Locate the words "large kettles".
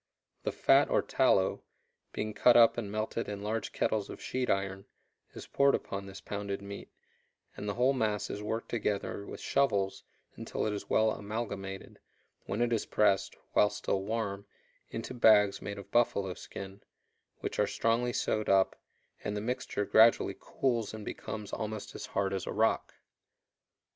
3.43-4.09